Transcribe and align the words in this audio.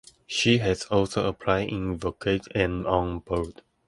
She 0.25 0.57
has 0.57 0.85
also 0.85 1.27
appeared 1.27 1.69
in 1.69 1.95
"Vogue" 1.95 2.25
magazine 2.25 2.49
and 2.59 2.87
on 2.87 3.19
billboards. 3.19 3.61